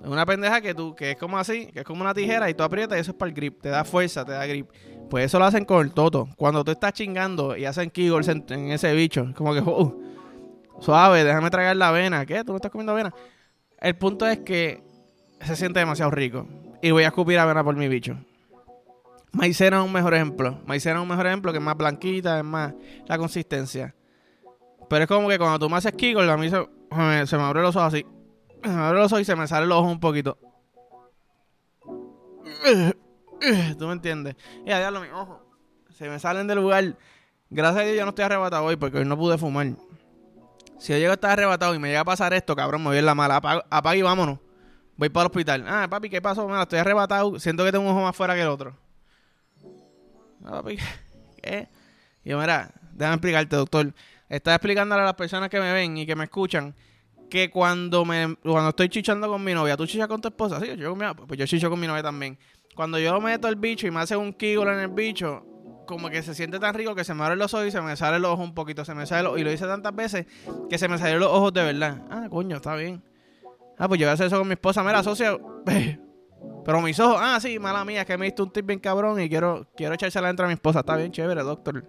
Es 0.02 0.08
una 0.08 0.24
pendeja 0.24 0.62
que 0.62 0.76
tú, 0.76 0.94
que 0.94 1.12
es 1.12 1.18
como 1.18 1.40
así, 1.40 1.66
que 1.68 1.80
es 1.80 1.86
como 1.86 2.02
una 2.02 2.14
tijera 2.14 2.48
y 2.48 2.54
tú 2.54 2.62
aprietas 2.62 2.96
y 2.96 3.02
eso 3.02 3.10
es 3.10 3.18
para 3.18 3.30
el 3.30 3.36
grip. 3.36 3.60
Te 3.60 3.70
da 3.70 3.84
fuerza, 3.84 4.24
te 4.24 4.34
da 4.34 4.46
grip. 4.46 4.70
Pues 5.10 5.26
eso 5.26 5.40
lo 5.40 5.46
hacen 5.46 5.66
con 5.66 5.84
el 5.84 5.92
toto. 5.92 6.30
Cuando 6.38 6.64
tú 6.64 6.70
estás 6.70 6.94
chingando 6.94 7.58
y 7.58 7.66
hacen 7.66 7.90
kegels 7.90 8.28
en, 8.28 8.72
ese 8.72 8.94
bicho, 8.94 9.34
como 9.36 9.56
que, 9.56 9.62
uh, 9.62 10.00
suave, 10.80 11.24
déjame 11.24 11.50
tragar 11.50 11.76
la 11.76 11.88
avena. 11.88 12.24
¿Qué? 12.26 12.44
¿Tú 12.44 12.52
no 12.52 12.58
estás 12.58 12.70
comiendo 12.70 12.92
avena? 12.92 13.12
El 13.80 13.96
punto 13.96 14.28
es 14.28 14.40
que 14.40 14.84
se 15.42 15.56
siente 15.56 15.80
demasiado 15.80 16.12
rico. 16.12 16.48
Y 16.81 16.92
voy 16.92 17.04
a 17.04 17.07
escupir 17.07 17.39
avena 17.39 17.63
por 17.63 17.75
mi 17.75 17.88
bicho. 17.88 18.18
Maicena 19.31 19.80
es 19.80 19.86
un 19.86 19.92
mejor 19.92 20.13
ejemplo. 20.13 20.60
Maicena 20.66 20.98
es 20.98 21.04
un 21.04 21.10
mejor 21.10 21.28
ejemplo 21.28 21.51
que 21.51 21.57
es 21.57 21.63
más 21.63 21.78
blanquita, 21.78 22.38
es 22.38 22.45
más 22.45 22.74
la 23.07 23.18
consistencia. 23.18 23.95
Pero 24.89 25.04
es 25.04 25.07
como 25.07 25.28
que 25.28 25.38
cuando 25.38 25.60
tú 25.60 25.69
me 25.69 25.78
haces 25.78 25.94
Kegel, 25.94 26.30
a 26.30 26.38
mí 26.38 26.50
se, 26.50 26.57
me 27.38 27.44
abre 27.44 27.62
los 27.62 27.75
ojos 27.75 27.94
así. 27.94 28.06
Se 28.63 28.69
me 28.69 28.81
abre 28.81 29.00
los 29.00 29.12
ojos 29.12 29.22
y 29.22 29.25
se 29.25 29.36
me 29.36 29.48
sale 29.48 29.66
los 29.66 29.78
ojos 29.78 29.92
un 29.92 30.00
poquito. 30.00 30.38
¿Tú 33.78 33.88
me 33.88 33.94
entiendes? 33.94 34.36
Y 34.66 34.72
a 34.72 34.80
diablo, 34.80 35.01
mis 35.01 35.12
ojos 35.12 35.48
se 35.98 36.07
me 36.10 36.19
salen 36.19 36.48
del 36.48 36.60
lugar. 36.60 36.95
Gracias 37.50 37.83
a 37.83 37.86
Dios 37.86 37.98
yo 37.98 38.04
no 38.04 38.10
estoy 38.10 38.25
arrebatado 38.25 38.66
hoy 38.66 38.75
porque 38.75 39.00
hoy 39.00 39.06
no 39.06 39.18
pude 39.18 39.38
fumar. 39.38 39.68
Si 40.78 40.94
yo 40.94 41.00
llego 41.00 41.12
a 41.12 41.16
estar 41.16 41.31
arrebatado 41.31 41.74
y 41.74 41.80
me 41.80 41.88
llega 41.88 42.01
a 42.01 42.06
pasar 42.06 42.33
esto, 42.33 42.56
cabrón, 42.56 42.83
me 42.83 42.90
voy 42.90 42.98
en 43.00 43.06
la 43.06 43.16
mala. 43.16 43.38
Apaga, 43.38 43.95
y 43.95 44.01
vámonos. 44.04 44.40
Voy 44.98 45.10
para 45.10 45.24
el 45.24 45.28
hospital. 45.28 45.66
Ah, 45.68 45.88
papi, 45.90 46.10
¿qué 46.10 46.22
pasó? 46.22 46.48
Mira, 46.48 46.64
estoy 46.64 46.80
arrebatado. 46.80 47.40
Siento 47.40 47.64
que 47.64 47.72
tengo 47.72 47.86
un 47.86 47.92
ojo 47.92 48.02
más 48.02 48.16
fuera 48.16 48.34
que 48.34 48.42
el 48.42 48.48
otro. 48.48 48.76
Ah, 50.44 50.62
papi, 50.62 50.78
¿qué? 51.42 51.68
Y 52.24 52.30
yo, 52.30 52.40
mira, 52.40 52.72
déjame 52.94 53.16
explicarte, 53.16 53.56
doctor. 53.56 53.94
Estaba 54.28 54.56
explicándole 54.56 55.02
a 55.04 55.06
las 55.06 55.14
personas 55.14 55.50
que 55.50 55.60
me 55.60 55.72
ven 55.72 55.98
y 55.98 56.06
que 56.06 56.16
me 56.16 56.26
escuchan 56.26 56.76
que 57.30 57.50
cuando 57.50 58.06
me 58.06 58.36
cuando 58.42 58.70
estoy 58.70 58.90
chichando 58.90 59.28
con 59.28 59.44
mi 59.44 59.54
novia, 59.54 59.78
¿tú 59.78 59.86
chichas 59.86 60.08
con 60.08 60.21
tu 60.21 60.30
esposa? 60.30 60.60
Sí, 60.60 60.76
yo 60.78 60.90
con 60.90 61.00
mi, 61.00 61.06
pues 61.28 61.40
yo 61.40 61.45
chicho 61.45 61.69
con 61.69 61.80
mi 61.80 61.88
novia 61.88 62.04
también. 62.04 62.38
Cuando 62.76 63.00
yo 63.00 63.19
meto 63.21 63.48
el 63.48 63.56
bicho 63.56 63.88
y 63.88 63.92
me 63.92 64.00
hace 64.00 64.16
un 64.16 64.33
kiggle 64.33 64.71
en 64.74 64.80
el 64.80 64.88
bicho, 64.90 65.45
como 65.86 66.10
que 66.10 66.21
se 66.21 66.36
siente 66.36 66.60
tan 66.60 66.74
rico 66.74 66.95
que 66.95 67.04
se 67.04 67.14
me 67.14 67.24
abren 67.24 67.40
los 67.40 67.54
ojos 67.54 67.68
y 67.68 67.71
se 67.71 67.81
me 67.81 67.95
sale 67.95 68.19
los 68.19 68.31
ojos 68.31 68.45
un 68.45 68.54
poquito, 68.54 68.86
se 68.86 68.94
me 68.94 69.06
sale 69.06 69.30
y 69.40 69.44
lo 69.44 69.52
hice 69.52 69.66
tantas 69.66 69.95
veces 69.95 70.26
que 70.69 70.78
se 70.78 70.88
me 70.88 70.98
salieron 70.98 71.21
los 71.21 71.31
ojos 71.31 71.54
de 71.54 71.64
verdad. 71.64 72.02
Ah, 72.10 72.28
coño, 72.30 72.57
está 72.57 72.76
bien. 72.76 73.02
Ah, 73.78 73.88
pues 73.88 74.00
yo 74.00 74.06
voy 74.07 74.12
a 74.12 74.14
hacer 74.14 74.28
eso 74.28 74.38
con 74.40 74.48
mi 74.48 74.54
esposa, 74.54 74.84
mira, 74.84 75.04
socio. 75.04 75.62
Pero 76.66 76.81
mis 76.81 77.00
ojos, 77.00 77.18
ah, 77.19 77.40
sí, 77.40 77.60
mala 77.60 77.86
mía, 77.86 78.04
que 78.04 78.18
me 78.18 78.26
diste 78.26 78.42
un 78.42 78.52
tip 78.52 78.66
bien 78.66 78.80
cabrón 78.80 79.22
y 79.22 79.30
quiero 79.30 79.68
quiero 79.76 79.94
echársela 79.94 80.28
dentro 80.28 80.46
a 80.46 80.48
mi 80.48 80.56
esposa. 80.56 80.80
Está 80.80 80.96
bien 80.98 81.12
chévere, 81.12 81.42
doctor. 81.42 81.86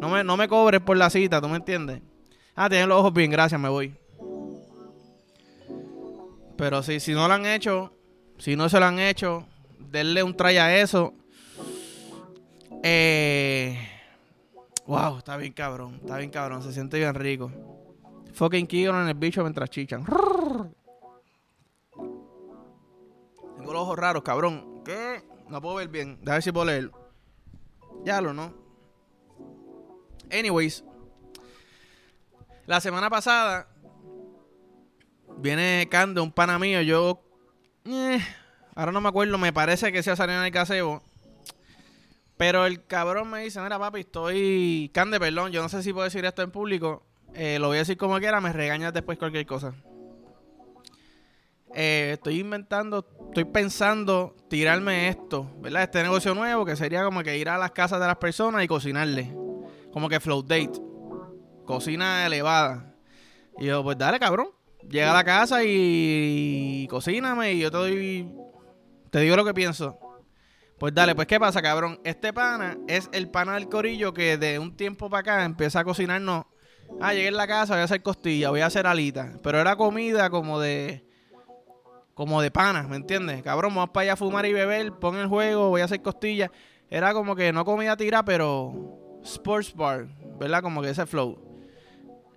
No 0.00 0.08
me, 0.08 0.24
no 0.24 0.36
me 0.36 0.48
cobres 0.48 0.80
por 0.80 0.96
la 0.96 1.10
cita, 1.10 1.40
¿tú 1.40 1.48
me 1.48 1.56
entiendes? 1.56 2.00
Ah, 2.54 2.68
tienen 2.68 2.88
los 2.88 3.00
ojos 3.00 3.12
bien, 3.12 3.30
gracias, 3.30 3.60
me 3.60 3.68
voy. 3.68 3.94
Pero 6.56 6.82
si, 6.82 7.00
si 7.00 7.12
no 7.12 7.28
lo 7.28 7.34
han 7.34 7.46
hecho, 7.46 7.92
si 8.38 8.56
no 8.56 8.68
se 8.68 8.80
lo 8.80 8.86
han 8.86 8.98
hecho, 8.98 9.46
denle 9.78 10.22
un 10.22 10.36
try 10.36 10.56
a 10.56 10.80
eso. 10.80 11.14
Eh, 12.82 13.78
wow, 14.86 15.18
está 15.18 15.36
bien 15.36 15.52
cabrón, 15.52 15.96
está 16.00 16.16
bien 16.18 16.30
cabrón, 16.30 16.62
se 16.62 16.72
siente 16.72 16.98
bien 16.98 17.14
rico. 17.14 17.50
Fucking 18.32 18.66
Kigon 18.66 19.02
en 19.02 19.08
el 19.08 19.14
bicho 19.14 19.42
mientras 19.42 19.68
chichan. 19.70 20.04
Tengo 23.68 23.80
los 23.80 23.86
ojos 23.86 23.98
raros, 23.98 24.22
cabrón. 24.22 24.80
¿Qué? 24.82 25.22
No 25.50 25.60
puedo 25.60 25.74
ver 25.74 25.88
bien. 25.88 26.16
Déjame 26.20 26.36
ver 26.36 26.42
si 26.42 26.52
puedo 26.52 26.64
leer. 26.64 26.90
Ya 28.02 28.18
lo, 28.22 28.32
¿no? 28.32 28.54
Anyways, 30.32 30.82
la 32.64 32.80
semana 32.80 33.10
pasada 33.10 33.68
viene 35.36 35.86
Cande, 35.90 36.22
un 36.22 36.32
pana 36.32 36.58
mío. 36.58 36.80
Yo, 36.80 37.22
eh, 37.84 38.18
ahora 38.74 38.90
no 38.90 39.02
me 39.02 39.10
acuerdo, 39.10 39.36
me 39.36 39.52
parece 39.52 39.92
que 39.92 40.02
sea 40.02 40.16
salido 40.16 40.38
en 40.38 40.46
el 40.46 40.52
casebo. 40.52 41.02
Pero 42.38 42.64
el 42.64 42.86
cabrón 42.86 43.28
me 43.28 43.42
dice: 43.42 43.60
Mira, 43.60 43.78
papi, 43.78 44.00
estoy. 44.00 44.90
Cande, 44.94 45.20
perdón, 45.20 45.52
yo 45.52 45.60
no 45.60 45.68
sé 45.68 45.82
si 45.82 45.92
puedo 45.92 46.04
decir 46.04 46.24
esto 46.24 46.40
en 46.40 46.50
público. 46.50 47.04
Eh, 47.34 47.58
lo 47.58 47.66
voy 47.66 47.76
a 47.76 47.80
decir 47.80 47.98
como 47.98 48.18
quiera, 48.18 48.40
me 48.40 48.50
regañas 48.50 48.94
después 48.94 49.18
cualquier 49.18 49.44
cosa. 49.44 49.74
Eh, 51.74 52.12
estoy 52.14 52.40
inventando, 52.40 53.06
estoy 53.28 53.44
pensando 53.44 54.34
tirarme 54.48 55.08
esto, 55.08 55.50
¿verdad? 55.60 55.82
Este 55.84 56.02
negocio 56.02 56.34
nuevo 56.34 56.64
que 56.64 56.76
sería 56.76 57.04
como 57.04 57.22
que 57.22 57.36
ir 57.36 57.48
a 57.48 57.58
las 57.58 57.72
casas 57.72 58.00
de 58.00 58.06
las 58.06 58.16
personas 58.16 58.64
y 58.64 58.68
cocinarles 58.68 59.28
como 59.92 60.08
que 60.08 60.20
float 60.20 60.46
date, 60.46 60.80
cocina 61.64 62.26
elevada. 62.26 62.94
Y 63.58 63.66
yo, 63.66 63.82
pues 63.82 63.98
dale, 63.98 64.18
cabrón. 64.18 64.50
llega 64.88 65.10
a 65.10 65.14
la 65.14 65.24
casa 65.24 65.64
y, 65.64 66.86
cocíname 66.88 67.54
y 67.54 67.60
yo 67.60 67.70
te 67.70 67.76
doy, 67.76 68.32
te 69.10 69.20
digo 69.20 69.36
lo 69.36 69.44
que 69.44 69.54
pienso. 69.54 69.98
Pues 70.78 70.94
dale, 70.94 71.16
pues 71.16 71.26
¿qué 71.26 71.40
pasa, 71.40 71.60
cabrón? 71.60 72.00
Este 72.04 72.32
pana 72.32 72.78
es 72.86 73.10
el 73.12 73.28
pana 73.28 73.54
del 73.54 73.68
corillo 73.68 74.14
que 74.14 74.36
de 74.36 74.60
un 74.60 74.76
tiempo 74.76 75.10
para 75.10 75.20
acá 75.20 75.44
empieza 75.44 75.80
a 75.80 75.84
cocinarnos. 75.84 76.46
Ah, 77.00 77.12
llegué 77.12 77.26
en 77.26 77.36
la 77.36 77.48
casa, 77.48 77.74
voy 77.74 77.80
a 77.80 77.84
hacer 77.84 78.02
costilla, 78.02 78.50
voy 78.50 78.60
a 78.60 78.66
hacer 78.66 78.86
alita. 78.86 79.32
Pero 79.42 79.60
era 79.60 79.74
comida 79.74 80.30
como 80.30 80.60
de... 80.60 81.07
Como 82.18 82.42
de 82.42 82.50
pana, 82.50 82.82
¿me 82.82 82.96
entiendes? 82.96 83.44
Cabrón, 83.44 83.72
vamos 83.76 83.90
para 83.90 84.02
allá 84.02 84.12
a 84.14 84.16
fumar 84.16 84.44
y 84.44 84.52
beber, 84.52 84.92
pon 84.94 85.14
el 85.14 85.28
juego, 85.28 85.68
voy 85.68 85.82
a 85.82 85.84
hacer 85.84 86.02
costilla. 86.02 86.50
Era 86.90 87.12
como 87.14 87.36
que 87.36 87.52
no 87.52 87.64
comida 87.64 87.96
tira, 87.96 88.24
pero 88.24 89.20
sports 89.22 89.72
bar, 89.72 90.08
¿verdad? 90.36 90.60
Como 90.60 90.82
que 90.82 90.90
ese 90.90 91.06
flow. 91.06 91.38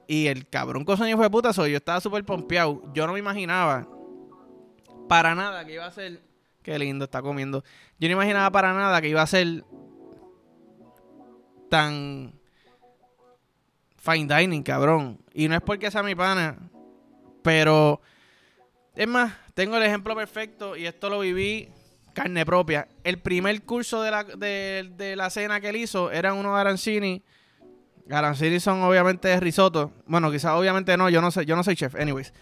Y 0.06 0.28
el 0.28 0.48
cabrón 0.48 0.86
coseño 0.86 1.18
fue 1.18 1.32
puta 1.32 1.52
soy. 1.52 1.72
Yo 1.72 1.78
estaba 1.78 2.00
súper 2.00 2.24
pompeado. 2.24 2.84
Yo 2.94 3.08
no 3.08 3.14
me 3.14 3.18
imaginaba 3.18 3.88
para 5.10 5.34
nada 5.34 5.66
que 5.66 5.74
iba 5.74 5.88
a 5.88 5.92
ser. 5.92 6.22
Qué 6.62 6.78
lindo 6.78 7.06
está 7.06 7.24
comiendo. 7.24 7.64
Yo 7.98 8.08
no 8.08 8.14
imaginaba 8.14 8.52
para 8.52 8.76
nada 8.76 9.02
que 9.02 9.10
iba 9.10 9.24
a 9.24 9.26
ser 9.26 9.66
tan 11.72 12.40
fine 13.98 14.28
dining, 14.32 14.62
cabrón. 14.62 15.18
Y 15.34 15.48
no 15.48 15.56
es 15.56 15.62
porque 15.62 15.90
sea 15.90 16.04
mi 16.04 16.14
pana, 16.14 16.70
pero 17.42 18.00
es 18.94 19.08
más, 19.08 19.34
tengo 19.54 19.78
el 19.78 19.84
ejemplo 19.84 20.16
perfecto 20.16 20.76
y 20.76 20.86
esto 20.86 21.10
lo 21.10 21.20
viví 21.20 21.70
carne 22.14 22.46
propia. 22.46 22.88
El 23.04 23.20
primer 23.20 23.62
curso 23.64 24.02
de 24.02 24.12
la, 24.12 24.24
de, 24.24 25.16
la 25.16 25.30
cena 25.30 25.62
que 25.62 25.70
él 25.70 25.78
hizo 25.78 26.12
eran 26.12 26.38
unos 26.38 26.58
arancini 26.58 27.24
Arancini 28.10 28.60
son 28.60 28.82
obviamente 28.82 29.28
de 29.28 29.40
risotto. 29.40 29.92
Bueno, 30.06 30.32
quizás 30.32 30.54
obviamente 30.54 30.98
no, 30.98 31.10
yo 31.10 31.22
no 31.22 31.32
sé, 31.32 31.46
yo 31.46 31.56
no 31.56 31.64
soy 31.64 31.76
chef, 31.76 31.96
anyways. 31.96 32.34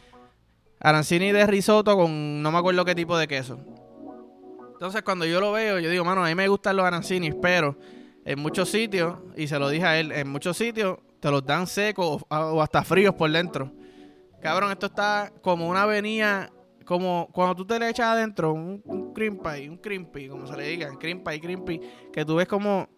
Arancini 0.80 1.32
de 1.32 1.46
risotto 1.46 1.96
con 1.96 2.42
no 2.42 2.52
me 2.52 2.58
acuerdo 2.58 2.86
qué 2.86 2.96
tipo 2.96 3.18
de 3.18 3.28
queso. 3.28 3.60
Entonces 4.74 5.02
cuando 5.04 5.26
yo 5.26 5.42
lo 5.42 5.52
veo, 5.52 5.80
yo 5.80 5.90
digo, 5.90 6.06
mano, 6.06 6.24
a 6.24 6.30
mí 6.30 6.36
me 6.36 6.48
gustan 6.48 6.78
los 6.78 6.86
arancinis, 6.86 7.36
pero 7.42 7.78
en 8.26 8.40
muchos 8.40 8.70
sitios, 8.70 9.18
y 9.36 9.48
se 9.48 9.60
lo 9.60 9.70
dije 9.70 9.86
a 9.86 10.00
él, 10.00 10.12
en 10.12 10.30
muchos 10.30 10.58
sitios 10.58 10.98
te 11.20 11.30
los 11.30 11.46
dan 11.46 11.68
secos 11.68 12.24
o, 12.30 12.62
hasta 12.62 12.84
fríos 12.84 13.14
por 13.16 13.30
dentro. 13.30 13.72
Cabrón, 14.42 14.72
esto 14.72 14.86
está 14.86 15.34
como 15.42 15.68
una 15.68 15.84
avenida, 15.84 16.50
como 16.90 17.30
cuando 17.32 17.54
tú 17.54 17.68
te 17.68 17.78
le 17.78 17.88
echas 17.88 18.08
adentro 18.08 18.52
un, 18.52 18.82
un 18.84 19.14
cream 19.14 19.38
pie, 19.38 19.70
un 19.70 19.78
cream 19.78 20.08
pie, 20.08 20.28
como 20.28 20.48
se 20.48 20.58
le 20.58 20.70
diga, 20.70 20.90
cream 20.98 21.24
pie, 21.24 21.40
cream 21.40 21.64
pie, 21.64 21.80
que 22.12 22.26
tú 22.26 22.38
ves 22.38 22.48
como 22.48 22.90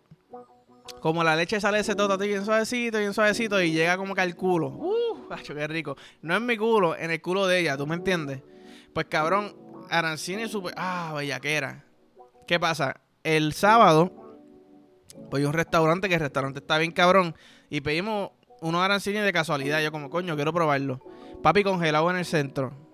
como 1.01 1.25
la 1.25 1.35
leche 1.35 1.59
sale 1.59 1.79
ese 1.79 1.93
todo 1.93 2.17
bien 2.17 2.45
suavecito, 2.45 2.99
bien 2.99 3.13
suavecito 3.13 3.61
y 3.61 3.73
llega 3.73 3.97
como 3.97 4.15
que 4.15 4.21
al 4.21 4.33
culo. 4.37 4.69
Uh, 4.69 5.27
qué 5.45 5.67
rico. 5.67 5.97
No 6.21 6.33
es 6.33 6.41
mi 6.41 6.55
culo, 6.55 6.95
en 6.95 7.11
el 7.11 7.21
culo 7.21 7.47
de 7.47 7.59
ella, 7.59 7.75
¿tú 7.75 7.85
me 7.85 7.95
entiendes? 7.95 8.41
Pues 8.93 9.07
cabrón, 9.07 9.57
Arancini 9.89 10.43
es 10.43 10.51
súper... 10.51 10.73
Ah, 10.77 11.11
bellaquera. 11.13 11.83
¿Qué 12.47 12.61
pasa? 12.61 13.01
El 13.25 13.51
sábado, 13.51 14.39
voy 15.29 15.43
a 15.43 15.47
un 15.47 15.53
restaurante 15.53 16.07
que 16.07 16.13
el 16.13 16.21
restaurante 16.21 16.59
está 16.59 16.77
bien 16.77 16.93
cabrón 16.93 17.35
y 17.69 17.81
pedimos 17.81 18.31
unos 18.61 18.81
arancini 18.81 19.19
de 19.19 19.33
casualidad. 19.33 19.81
Yo 19.81 19.91
como, 19.91 20.09
coño, 20.09 20.37
quiero 20.37 20.53
probarlo. 20.53 21.01
Papi 21.43 21.61
congelado 21.61 22.09
en 22.09 22.15
el 22.15 22.25
centro. 22.25 22.89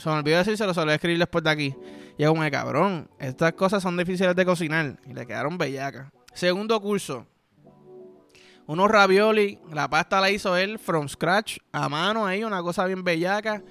Se 0.00 0.08
me 0.08 0.16
olvidó 0.16 0.38
decir, 0.38 0.56
se 0.56 0.66
lo 0.66 0.72
a 0.72 0.94
escribir 0.94 1.18
después 1.18 1.44
de 1.44 1.50
aquí. 1.50 1.76
Y 2.16 2.22
yo 2.22 2.30
como, 2.30 2.50
cabrón, 2.50 3.08
estas 3.18 3.52
cosas 3.52 3.82
son 3.82 3.96
difíciles 3.96 4.34
de 4.34 4.44
cocinar. 4.44 4.98
Y 5.06 5.12
le 5.12 5.26
quedaron 5.26 5.58
bellacas. 5.58 6.10
Segundo 6.32 6.80
curso. 6.80 7.26
Unos 8.66 8.88
ravioli, 8.88 9.58
la 9.72 9.90
pasta 9.90 10.20
la 10.20 10.30
hizo 10.30 10.56
él 10.56 10.78
from 10.78 11.08
scratch, 11.08 11.58
a 11.72 11.88
mano 11.88 12.24
ahí, 12.24 12.44
una 12.44 12.62
cosa 12.62 12.86
bien 12.86 13.02
bellaca. 13.02 13.62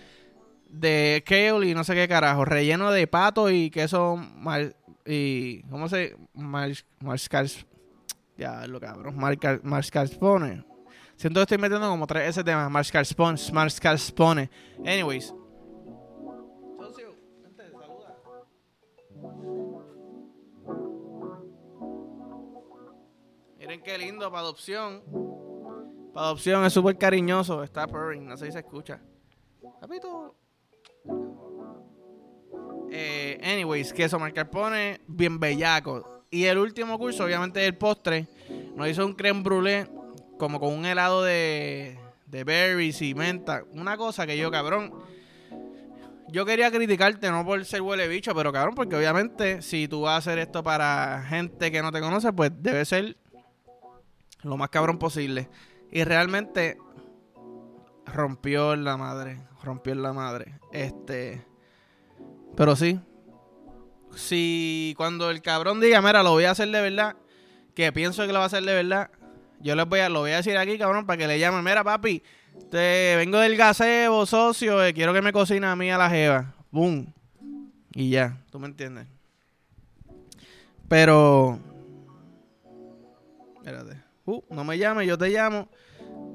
De 0.68 1.24
kale 1.26 1.70
y 1.70 1.74
no 1.74 1.84
sé 1.84 1.96
qué 1.96 2.08
carajo, 2.08 2.46
relleno 2.46 2.92
de 2.92 3.08
pato 3.08 3.50
y 3.50 3.72
queso 3.72 4.18
mal, 4.18 4.76
y 5.06 5.64
¿cómo 5.64 5.90
se? 5.90 6.16
Mar, 6.34 6.72
ya 8.38 8.68
lo 8.68 8.80
cabrón, 8.80 9.16
mascarpone. 9.64 10.64
Siento 11.16 11.40
que 11.40 11.44
estoy 11.44 11.58
metiendo 11.58 11.90
como 11.90 12.06
tres 12.06 12.30
ese 12.30 12.44
tema, 12.44 12.70
mascarpone, 12.70 13.40
mascarpone. 13.52 14.50
Anyways, 14.80 15.34
Miren 23.70 23.84
qué 23.84 24.00
lindo 24.00 24.32
para 24.32 24.42
adopción. 24.42 25.04
Para 26.12 26.26
adopción 26.26 26.66
es 26.66 26.74
súper 26.74 26.98
cariñoso. 26.98 27.64
Está 27.64 27.86
purring, 27.86 28.28
no 28.28 28.36
sé 28.36 28.48
si 28.48 28.54
se 28.54 28.60
escucha. 28.60 29.00
Papito. 29.80 30.36
Eh, 32.90 33.40
anyways, 33.44 33.94
queso 33.94 34.18
marcarpone, 34.18 35.02
bien 35.06 35.40
bellaco. 35.40 36.24
Y 36.32 36.46
el 36.46 36.58
último 36.58 36.98
curso, 36.98 37.26
obviamente, 37.26 37.64
el 37.64 37.78
postre. 37.78 38.28
Nos 38.76 38.90
hizo 38.90 39.06
un 39.06 39.14
creme 39.14 39.44
brûlée, 39.44 39.88
como 40.40 40.60
con 40.60 40.74
un 40.74 40.88
helado 40.88 41.22
de, 41.22 42.00
de 42.26 42.44
berries 42.44 43.00
y 43.04 43.14
menta. 43.14 43.66
Una 43.74 43.98
cosa 43.98 44.26
que 44.26 44.36
yo, 44.36 44.50
cabrón. 44.50 44.96
Yo 46.30 46.44
quería 46.44 46.72
criticarte, 46.72 47.30
no 47.30 47.46
por 47.46 47.64
ser 47.66 47.84
huele 47.84 48.08
bicho, 48.08 48.34
pero 48.34 48.52
cabrón, 48.52 48.74
porque 48.74 48.96
obviamente 48.96 49.62
si 49.62 49.88
tú 49.88 50.02
vas 50.02 50.14
a 50.14 50.18
hacer 50.18 50.40
esto 50.40 50.64
para 50.64 51.24
gente 51.30 51.72
que 51.72 51.84
no 51.84 51.92
te 51.92 52.02
conoce, 52.02 52.34
pues 52.34 52.52
debe 52.56 52.84
ser 52.86 53.16
lo 54.42 54.58
más 54.58 54.70
cabrón 54.70 54.98
posible. 54.98 55.50
Y 55.92 56.04
realmente 56.04 56.78
rompió 58.06 58.74
en 58.74 58.84
la 58.84 58.98
madre. 58.98 59.42
Rompió 59.64 59.94
en 59.94 60.02
la 60.02 60.14
madre. 60.14 60.60
Este. 60.72 61.46
Pero 62.56 62.76
sí. 62.76 63.00
Si 64.16 64.94
cuando 64.98 65.30
el 65.30 65.42
cabrón 65.42 65.80
diga, 65.80 66.02
mira, 66.02 66.24
lo 66.24 66.32
voy 66.32 66.46
a 66.46 66.52
hacer 66.52 66.70
de 66.70 66.82
verdad, 66.82 67.16
que 67.76 67.92
pienso 67.92 68.26
que 68.26 68.34
lo 68.34 68.40
va 68.40 68.46
a 68.46 68.48
hacer 68.48 68.64
de 68.64 68.74
verdad, 68.74 69.12
yo 69.62 69.76
les 69.76 69.88
voy 69.88 70.00
a, 70.00 70.10
lo 70.10 70.22
voy 70.22 70.32
a 70.32 70.38
decir 70.38 70.58
aquí, 70.58 70.78
cabrón, 70.78 71.06
para 71.06 71.18
que 71.18 71.28
le 71.28 71.38
llamen, 71.38 71.64
mira, 71.64 71.84
papi, 71.84 72.24
te 72.72 73.16
vengo 73.18 73.38
del 73.38 73.56
gazebo, 73.56 74.26
socio, 74.26 74.84
eh, 74.84 74.94
quiero 74.94 75.14
que 75.14 75.22
me 75.22 75.32
cocine 75.32 75.68
a 75.68 75.76
mí 75.76 75.92
a 75.92 75.98
la 75.98 76.10
jeva. 76.10 76.56
Boom. 76.72 77.14
Y 77.94 78.10
ya, 78.10 78.38
tú 78.52 78.60
me 78.60 78.68
entiendes. 78.68 79.08
Pero. 80.88 81.60
Espérate. 83.58 84.09
Uh, 84.30 84.44
no 84.52 84.64
me 84.64 84.78
llame, 84.78 85.08
yo 85.08 85.18
te 85.18 85.30
llamo. 85.30 85.68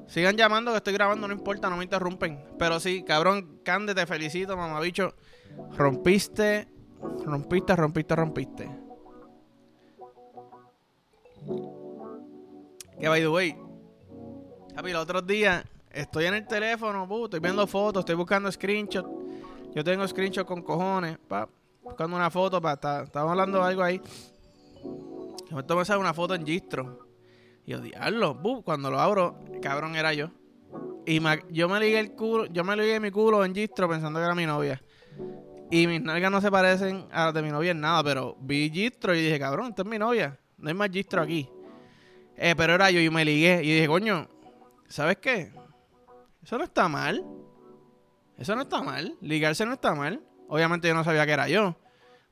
Sigan 0.09 0.37
llamando 0.37 0.73
que 0.73 0.79
estoy 0.79 0.93
grabando, 0.93 1.29
no 1.29 1.33
importa, 1.33 1.71
no 1.71 1.77
me 1.77 1.85
interrumpen. 1.85 2.45
Pero 2.59 2.81
sí, 2.81 3.05
cabrón, 3.05 3.61
Cande, 3.65 3.95
te 3.95 4.05
felicito, 4.05 4.57
mamabicho. 4.57 5.15
Rompiste, 5.77 6.69
rompiste, 7.25 7.77
rompiste, 7.77 8.17
rompiste. 8.17 8.71
Que 12.99 13.09
by 13.09 13.21
the 13.21 13.29
way, 13.29 13.57
papi, 14.75 14.93
los 14.93 15.03
otros 15.03 15.27
días 15.27 15.65
estoy 15.91 16.27
en 16.27 16.35
el 16.35 16.47
teléfono, 16.47 17.05
uh, 17.05 17.25
estoy 17.25 17.41
viendo 17.41 17.67
fotos, 17.67 18.01
estoy 18.01 18.17
buscando 18.17 18.51
screenshots. 18.51 19.09
Yo 19.73 19.85
tengo 19.85 20.07
screenshots 20.07 20.47
con 20.47 20.63
cojones, 20.63 21.19
buscando 21.83 22.17
una 22.17 22.31
foto, 22.31 22.61
pa, 22.61 22.73
estamos 22.73 23.31
hablando 23.31 23.59
de 23.59 23.65
algo 23.65 23.83
ahí. 23.83 24.01
Me 25.51 25.63
tomé 25.63 25.85
una 25.97 26.13
foto 26.13 26.35
en 26.35 26.45
Gistro. 26.45 27.04
Y 27.67 27.73
yo, 27.73 27.81
diablo, 27.81 28.41
cuando 28.65 28.91
lo 28.91 29.01
abro, 29.01 29.39
cabrón 29.63 29.97
era 29.97 30.13
yo. 30.13 30.31
Y 31.07 31.21
yo 31.51 31.69
me 31.69 31.81
ligué 31.81 31.99
el 31.99 32.13
culo, 32.13 32.47
yo 32.47 32.65
me 32.65 32.77
ligué 32.77 33.01
mi 33.01 33.11
culo 33.11 33.45
en 33.45 33.55
Gistro 33.55 33.89
pensando 33.89 34.19
que 34.19 34.25
era 34.25 34.35
mi 34.35 34.47
novia. 34.47 34.83
Y 35.71 35.87
mis 35.87 36.03
nalgas 36.03 36.31
no 36.31 36.41
se 36.41 36.51
parecen 36.51 37.07
a 37.11 37.27
las 37.27 37.35
de 37.35 37.43
mi 37.43 37.51
novia 37.51 37.71
en 37.71 37.81
nada, 37.81 38.05
pero 38.05 38.37
vi 38.41 38.71
Gistro 38.71 39.15
y 39.15 39.23
dije, 39.23 39.39
cabrón, 39.39 39.69
esta 39.69 39.83
es 39.83 39.89
mi 39.89 39.99
novia. 39.99 40.39
No 40.59 40.69
hay 40.69 40.75
más 40.75 40.91
Gistro 40.91 41.23
aquí. 41.23 41.49
Eh, 42.37 42.55
pero 42.57 42.75
era 42.75 42.91
yo 42.91 43.01
y 43.01 43.09
me 43.11 43.25
ligué. 43.25 43.61
Y 43.63 43.75
dije, 43.75 43.87
coño, 43.87 44.29
¿sabes 44.89 45.17
qué? 45.19 45.53
Eso 46.43 46.59
no 46.59 46.65
está 46.65 46.89
mal. 46.89 47.25
Eso 48.37 48.55
no 48.55 48.63
está 48.63 48.83
mal. 48.83 49.17
Ligarse 49.21 49.65
no 49.65 49.75
está 49.75 49.95
mal. 49.95 50.23
Obviamente 50.49 50.89
yo 50.89 50.95
no 50.95 51.05
sabía 51.05 51.25
que 51.25 51.33
era 51.33 51.49
yo. 51.49 51.77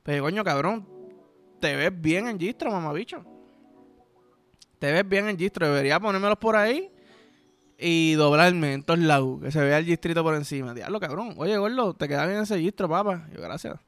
Pero 0.03 0.23
coño, 0.23 0.43
cabrón, 0.43 0.87
te 1.59 1.75
ves 1.75 1.91
bien 2.01 2.27
en 2.27 2.39
Gistro, 2.39 2.71
mamabicho 2.71 3.32
te 4.83 4.91
ves 4.91 5.07
bien 5.07 5.29
en 5.29 5.37
Gistro. 5.37 5.65
Debería 5.65 5.97
ponérmelos 5.97 6.37
por 6.37 6.57
ahí 6.57 6.91
y 7.77 8.15
doblarme 8.15 8.73
en 8.73 8.83
todos 8.83 8.99
lados. 8.99 9.41
Que 9.41 9.49
se 9.49 9.61
vea 9.61 9.77
el 9.77 9.85
distrito 9.85 10.21
por 10.23 10.35
encima. 10.35 10.73
Diablo, 10.73 10.99
cabrón. 10.99 11.35
Oye, 11.37 11.55
gordo, 11.57 11.93
te 11.93 12.05
queda 12.09 12.25
bien 12.25 12.41
ese 12.41 12.59
Gistro, 12.59 12.89
papá. 12.89 13.25
Yo, 13.33 13.41
gracias. 13.41 13.79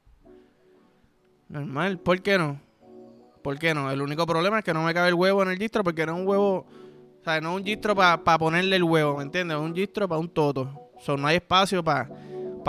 Normal. 1.50 1.98
¿Por 1.98 2.22
qué 2.22 2.38
no? 2.38 2.58
¿Por 3.42 3.58
qué 3.58 3.74
no? 3.74 3.90
El 3.90 4.00
único 4.00 4.24
problema 4.24 4.60
es 4.60 4.64
que 4.64 4.72
no 4.72 4.84
me 4.84 4.94
cabe 4.94 5.08
el 5.08 5.14
huevo 5.14 5.42
en 5.42 5.50
el 5.50 5.58
Gistro 5.58 5.84
porque 5.84 6.06
no 6.06 6.14
es 6.14 6.20
un 6.22 6.26
huevo... 6.26 6.66
O 7.20 7.24
sea, 7.24 7.42
no 7.42 7.50
es 7.50 7.56
un 7.60 7.66
Gistro 7.66 7.94
para 7.94 8.38
ponerle 8.38 8.76
el 8.76 8.84
huevo, 8.84 9.18
¿me 9.18 9.24
entiendes? 9.24 9.58
Es 9.58 9.62
un 9.62 9.74
Gistro 9.74 10.08
para 10.08 10.18
un 10.18 10.30
toto. 10.30 10.62
O 10.94 11.00
sea, 11.02 11.14
no 11.18 11.26
hay 11.26 11.36
espacio 11.36 11.84
para 11.84 12.08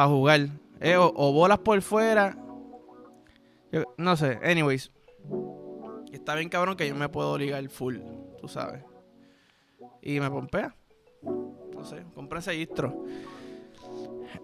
jugar. 0.05 0.49
Eh, 0.81 0.97
o, 0.97 1.31
bolas 1.31 1.59
por 1.59 1.81
fuera. 1.81 2.37
no 3.95 4.17
sé. 4.17 4.37
Anyways. 4.43 4.91
Está 6.11 6.35
bien 6.35 6.49
cabrón 6.49 6.75
que 6.75 6.87
yo 6.87 6.95
me 6.95 7.09
puedo 7.09 7.37
ligar 7.37 7.67
full, 7.69 7.97
tú 8.39 8.47
sabes. 8.47 8.83
Y 10.01 10.19
me 10.19 10.29
pompea. 10.29 10.75
No 11.21 11.83
sé, 11.85 12.05
compré 12.13 12.39
ese 12.39 12.53
gistro. 12.53 13.05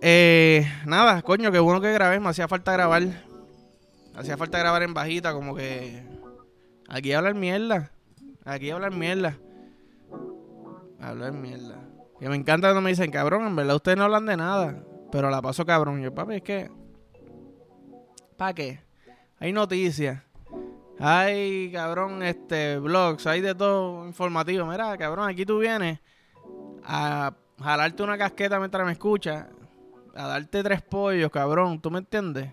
Eh, 0.01 0.67
nada, 0.86 1.22
coño, 1.22 1.51
qué 1.51 1.60
bueno 1.60 1.82
que 1.82 1.93
grabé. 1.93 2.20
Me 2.20 2.29
hacía 2.29 2.48
falta 2.48 2.74
grabar. 2.74 3.03
Hacía 4.15 4.38
falta 4.38 4.60
grabar 4.60 4.84
en 4.84 4.93
bajita, 4.93 5.34
como 5.34 5.55
que. 5.55 6.03
Aquí 6.88 7.13
hablar 7.13 7.36
mierda. 7.36 7.91
Aquí 8.46 8.70
hablar 8.70 8.91
mierda. 8.91 9.38
Hablar 11.00 11.32
mierda. 11.34 11.79
Que 12.20 12.29
me 12.29 12.36
encanta 12.36 12.67
cuando 12.67 12.82
me 12.82 12.91
dicen, 12.91 13.12
cabrón, 13.12 13.48
en 13.48 13.55
verdad 13.55 13.75
ustedes 13.75 13.98
no 13.98 14.03
hablan 14.03 14.25
de 14.25 14.38
nada. 14.38 14.84
Pero 15.12 15.29
la 15.29 15.41
paso 15.41 15.65
cabrón. 15.65 16.01
Yo, 16.01 16.13
papi, 16.13 16.36
es 16.36 16.43
que. 16.43 16.72
¿Para 18.38 18.53
qué? 18.53 18.79
Hay 19.39 19.51
noticias. 19.51 20.22
Hay, 21.05 21.69
cabrón, 21.74 22.24
este, 22.24 22.79
blogs, 22.79 23.27
hay 23.27 23.41
de 23.41 23.53
todo 23.53 24.07
informativo. 24.07 24.65
Mira, 24.65 24.98
cabrón, 24.98 25.27
aquí 25.27 25.45
tú 25.45 25.60
vienes 25.60 26.00
a 26.81 27.33
jalarte 27.62 28.03
una 28.03 28.17
casqueta 28.17 28.57
mientras 28.57 28.86
me 28.86 28.93
escuchas 28.93 29.48
a 30.15 30.27
darte 30.27 30.63
tres 30.63 30.81
pollos, 30.81 31.29
cabrón, 31.29 31.81
¿tú 31.81 31.91
me 31.91 32.00
entiendes? 32.00 32.51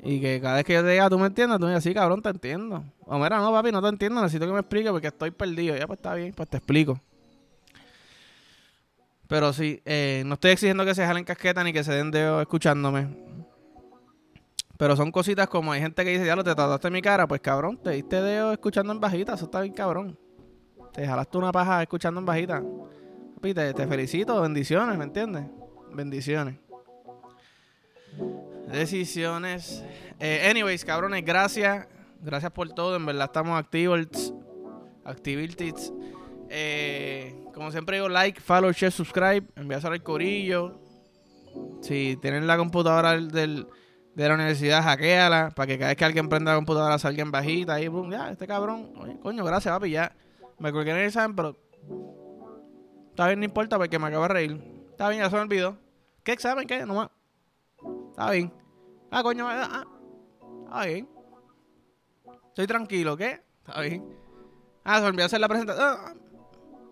Y 0.00 0.20
que 0.20 0.38
cada 0.38 0.56
vez 0.56 0.66
que 0.66 0.74
yo 0.74 0.82
te 0.82 0.90
diga, 0.90 1.08
¿tú 1.08 1.18
me 1.18 1.28
entiendes? 1.28 1.58
Tú 1.58 1.64
me 1.64 1.70
digas, 1.70 1.82
sí, 1.82 1.94
cabrón, 1.94 2.20
te 2.20 2.28
entiendo. 2.28 2.84
O 3.06 3.18
mira, 3.18 3.38
no, 3.38 3.50
papi, 3.52 3.72
no 3.72 3.80
te 3.80 3.88
entiendo, 3.88 4.20
necesito 4.20 4.46
que 4.46 4.52
me 4.52 4.60
expliques 4.60 4.92
porque 4.92 5.06
estoy 5.06 5.30
perdido. 5.30 5.78
Ya, 5.78 5.86
pues 5.86 6.00
está 6.00 6.14
bien, 6.14 6.34
pues 6.34 6.46
te 6.50 6.58
explico. 6.58 7.00
Pero 9.28 9.54
sí, 9.54 9.80
eh, 9.86 10.24
no 10.26 10.34
estoy 10.34 10.50
exigiendo 10.50 10.84
que 10.84 10.94
se 10.94 11.06
jalen 11.06 11.24
casqueta 11.24 11.64
ni 11.64 11.72
que 11.72 11.84
se 11.84 11.94
den 11.94 12.10
dedo 12.10 12.42
escuchándome. 12.42 13.08
Pero 14.76 14.96
son 14.96 15.12
cositas 15.12 15.48
como 15.48 15.72
hay 15.72 15.80
gente 15.80 16.04
que 16.04 16.10
dice, 16.10 16.26
ya 16.26 16.36
lo 16.36 16.42
te 16.42 16.54
trataste 16.54 16.90
mi 16.90 17.00
cara, 17.00 17.26
pues 17.26 17.40
cabrón, 17.40 17.78
te 17.82 17.90
diste 17.90 18.20
dedo 18.20 18.52
escuchando 18.52 18.92
en 18.92 19.00
bajita, 19.00 19.34
eso 19.34 19.44
está 19.44 19.60
bien 19.60 19.72
cabrón. 19.72 20.18
Te 20.92 21.06
jalaste 21.06 21.38
una 21.38 21.52
paja 21.52 21.82
escuchando 21.82 22.20
en 22.20 22.26
bajita. 22.26 22.62
Papi, 23.44 23.52
te, 23.52 23.86
felicito, 23.86 24.40
bendiciones, 24.40 24.96
¿me 24.96 25.04
entiendes? 25.04 25.44
Bendiciones. 25.92 26.56
Decisiones. 28.72 29.84
Eh, 30.18 30.48
anyways, 30.48 30.84
cabrones, 30.84 31.22
gracias. 31.24 31.86
Gracias 32.22 32.50
por 32.52 32.70
todo. 32.70 32.96
En 32.96 33.04
verdad 33.04 33.26
estamos 33.26 33.58
activos. 33.58 34.32
Activities. 35.04 35.92
Eh, 36.48 37.44
como 37.52 37.70
siempre 37.70 37.98
digo, 37.98 38.08
like, 38.08 38.40
follow, 38.40 38.72
share, 38.72 38.90
subscribe. 38.90 39.44
Envíaselo 39.56 39.92
al 39.92 40.02
corillo. 40.02 40.80
Si 41.82 42.16
tienen 42.22 42.46
la 42.46 42.56
computadora 42.56 43.20
del, 43.20 43.66
de 44.14 44.28
la 44.28 44.34
universidad, 44.34 44.82
hackeala. 44.82 45.50
Para 45.54 45.66
que 45.66 45.78
cada 45.78 45.88
vez 45.88 45.96
que 45.96 46.04
alguien 46.04 46.28
prenda 46.28 46.52
la 46.52 46.56
computadora 46.56 46.98
salga 46.98 47.22
en 47.22 47.30
bajita. 47.30 47.80
Y 47.80 47.88
boom, 47.88 48.10
ya, 48.10 48.30
este 48.30 48.46
cabrón. 48.46 48.92
Oye, 48.96 49.18
coño, 49.20 49.44
gracias, 49.44 49.74
papi. 49.74 49.90
Ya. 49.90 50.14
Me 50.58 50.72
colgué 50.72 50.90
en 50.92 50.98
el 50.98 51.06
examen, 51.06 51.34
pero. 51.36 51.56
Está 53.10 53.26
bien, 53.26 53.40
no 53.40 53.44
importa 53.44 53.76
porque 53.78 53.98
me 53.98 54.06
acabo 54.06 54.22
de 54.22 54.28
reír. 54.28 54.86
Está 54.90 55.08
bien, 55.08 55.22
ya 55.22 55.30
se 55.30 55.36
me 55.36 55.42
olvidó. 55.42 55.76
¿Qué 56.22 56.32
examen? 56.32 56.66
¿Qué? 56.66 56.84
Nomás. 56.86 57.10
Está 58.10 58.30
bien. 58.30 58.52
Ah, 59.10 59.22
coño. 59.22 59.48
Ah, 59.48 59.68
ah. 59.70 59.84
Está 60.64 60.86
bien. 60.86 61.08
Estoy 62.48 62.66
tranquilo, 62.66 63.16
¿qué? 63.16 63.42
Está 63.66 63.80
bien. 63.80 64.04
Ah, 64.84 65.00
se 65.00 65.06
olvidó 65.06 65.26
hacer 65.26 65.40
la 65.40 65.48
presentación. 65.48 65.86
Ah, 65.86 66.14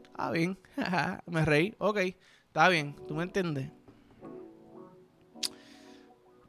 está 0.04 0.30
bien. 0.30 0.58
me 1.26 1.44
reí. 1.44 1.74
Ok. 1.78 1.98
Está 2.46 2.68
bien. 2.68 2.94
¿Tú 3.06 3.14
me 3.14 3.22
entiendes? 3.22 3.70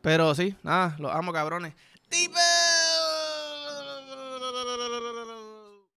Pero 0.03 0.35
sí, 0.35 0.53
nada, 0.63 0.97
los 0.99 1.15
amo, 1.15 1.31
cabrones. 1.31 1.73
¡Tipe! 2.09 2.62